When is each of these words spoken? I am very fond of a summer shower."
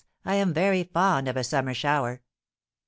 I 0.25 0.33
am 0.33 0.51
very 0.51 0.83
fond 0.85 1.27
of 1.27 1.37
a 1.37 1.43
summer 1.43 1.75
shower." 1.75 2.23